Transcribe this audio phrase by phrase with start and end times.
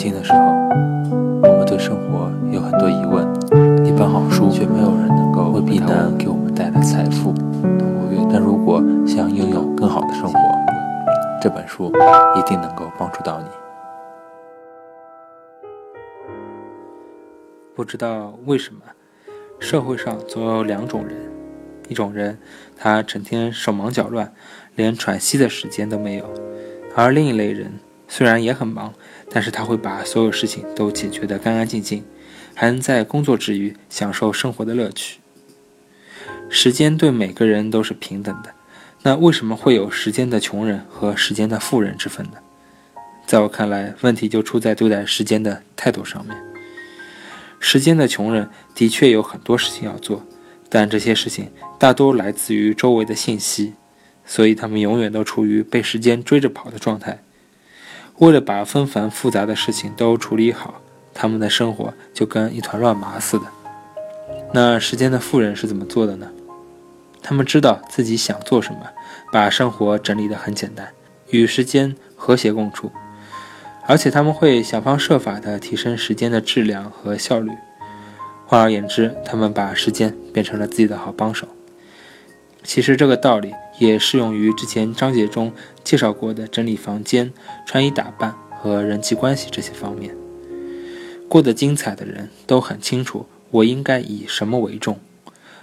[0.00, 0.38] 轻的时候，
[1.42, 3.22] 我们对生活有很多疑问，
[3.84, 7.34] 一本好书却没有人能够为避难给我们带来财富。
[8.32, 10.38] 但如果想拥有更好的生活，
[11.42, 11.92] 这本书
[12.34, 13.46] 一定能够帮助到你。
[17.74, 18.80] 不知道为什么，
[19.58, 21.14] 社会上总有两种人：
[21.88, 22.38] 一种人，
[22.74, 24.32] 他整天手忙脚乱，
[24.76, 26.24] 连喘息的时间都没有；
[26.96, 27.72] 而另一类人，
[28.08, 28.94] 虽然也很忙，
[29.30, 32.04] 但是他会把所有事情都解决得干干净净，
[32.54, 35.20] 还能在工作之余享受生活的乐趣。
[36.48, 38.52] 时间对每个人都是平等的，
[39.02, 42.38] 那为什么会有时间的穷人和时间的富人之分呢？
[43.24, 46.36] 在我看来，问题就出在对待时间的态度上面。
[47.60, 50.26] 时间的穷人的确有很多事情要做，
[50.68, 53.74] 但这些事情大多来自于周围的信息，
[54.24, 57.22] 所以他们永远都处于被时间追着跑的状态。
[58.20, 60.82] 为了把纷繁复杂的事情都处理好，
[61.14, 63.44] 他们的生活就跟一团乱麻似的。
[64.52, 66.28] 那时间的富人是怎么做的呢？
[67.22, 68.80] 他们知道自己想做什么，
[69.32, 70.90] 把生活整理得很简单，
[71.30, 72.92] 与时间和谐共处，
[73.86, 77.50] 而且他们会想方设法地提升时间的质量和效率。
[78.46, 81.48] 换而言之，他们把时间变成了自己的好帮手。
[82.62, 87.32] 其实这个道理也适用于之前章节中介绍过的整理房间、
[87.66, 90.14] 穿衣打扮和人际关系这些方面。
[91.28, 94.98] 过得精彩的人都很清楚，我应该以什么为重，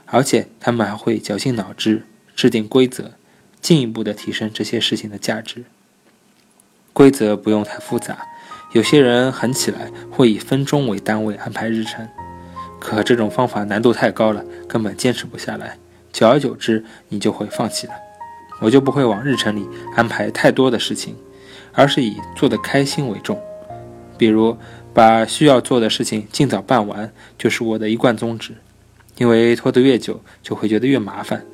[0.05, 2.03] 而且他们还会绞尽脑汁
[2.35, 3.11] 制定规则，
[3.61, 5.65] 进一步的提升这些事情的价值。
[6.93, 8.25] 规则不用太复杂，
[8.71, 12.07] 有些人狠起来会以分钟为单位安排日程，
[12.79, 15.77] 可这种方法难度太高了，根本坚持不下来。
[16.17, 17.93] 久而久之，你就会放弃了。
[18.59, 21.15] 我就不会往日程里安排太多的事情，
[21.73, 23.39] 而是以做得开心为重。
[24.17, 24.57] 比如，
[24.95, 28.55] 把需要做的事情尽早办完，就是我的一贯宗旨。
[29.17, 31.45] 因为拖得越久，就会觉得越麻烦。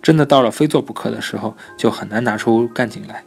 [0.00, 3.24] 真的到了非做不可的时候，就很难拿出干劲来。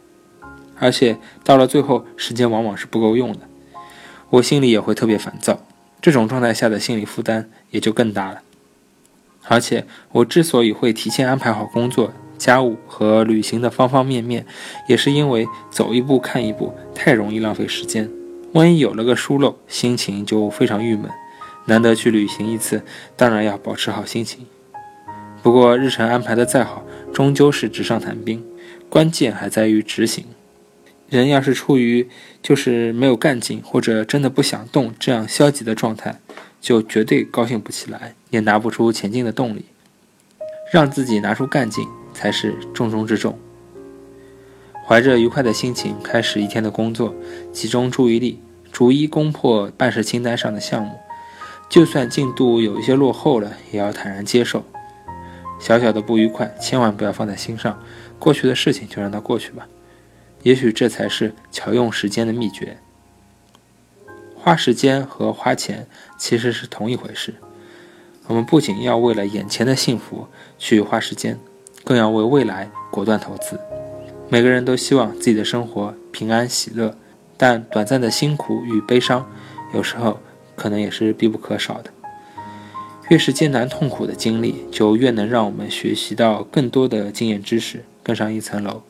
[0.80, 3.42] 而且到了最后，时间往往是不够用的，
[4.28, 5.60] 我心里也会特别烦躁。
[6.02, 8.42] 这种状态下的心理负担也就更大了。
[9.48, 14.46] 而且，我之所以会提前安排好工作、家务和旅行的方方面面，
[14.88, 18.10] 也是因为走一步看一步太容易浪费时间。
[18.52, 21.10] 万一有了个疏漏，心情就非常郁闷。
[21.66, 22.82] 难得去旅行一次，
[23.16, 24.46] 当然要保持好心情。
[25.42, 28.44] 不过，日程安排的再好，终究是纸上谈兵，
[28.88, 30.24] 关键还在于执行。
[31.08, 32.08] 人要是处于
[32.42, 36.20] 就是没有干劲，或者真的不想动这样消极的状态。
[36.64, 39.66] 就绝对高兴不起来，也拿不出前进的动力。
[40.72, 43.38] 让自己拿出干劲才是重中之重。
[44.86, 47.14] 怀着愉快的心情开始一天的工作，
[47.52, 48.40] 集中注意力，
[48.72, 50.98] 逐一攻破办事清单上的项目。
[51.68, 54.64] 就算进度有一些落后了，也要坦然接受。
[55.60, 57.78] 小小的不愉快，千万不要放在心上。
[58.18, 59.68] 过去的事情就让它过去吧。
[60.42, 62.78] 也许这才是巧用时间的秘诀。
[64.44, 65.86] 花时间和花钱
[66.18, 67.32] 其实是同一回事。
[68.26, 70.28] 我们不仅要为了眼前的幸福
[70.58, 71.40] 去花时间，
[71.82, 73.58] 更要为未来果断投资。
[74.28, 76.94] 每个人都希望自己的生活平安喜乐，
[77.38, 79.26] 但短暂的辛苦与悲伤，
[79.72, 80.20] 有时候
[80.54, 81.90] 可能也是必不可少的。
[83.08, 88.82] 越是艰难痛苦的经历，就越能让我们学习到更多的经验知识，更上一层楼。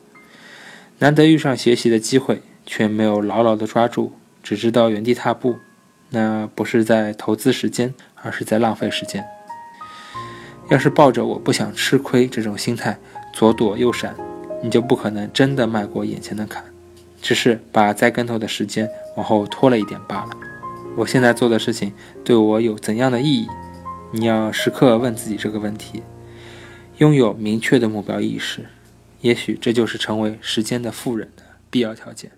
[0.99, 4.11] 难得遇上学习的机会，却没有牢牢地抓住。
[4.45, 5.55] 只知道原地踏步，
[6.11, 7.91] 那不是在投资时间，
[8.21, 9.25] 而是在浪费时间。
[10.69, 12.95] 要是抱着我不想吃亏这种心态
[13.33, 14.15] 左躲右闪，
[14.61, 16.63] 你就不可能真的迈过眼前的坎，
[17.23, 20.29] 只是把栽跟头的时间往后拖了一点罢了。
[20.95, 21.91] 我现在做的事情
[22.23, 23.47] 对我有怎样的意义？
[24.11, 26.03] 你要时刻问自己这个问题，
[26.99, 28.63] 拥有明确的目标意识，
[29.21, 31.41] 也许这就是成为时间的富人的
[31.71, 32.29] 必要条件。